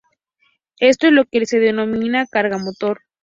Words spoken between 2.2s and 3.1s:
carga motor.